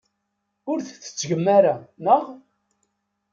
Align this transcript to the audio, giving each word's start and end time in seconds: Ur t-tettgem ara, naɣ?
Ur 0.71 0.77
t-tettgem 0.81 1.45
ara, 1.57 1.75
naɣ? 2.03 2.23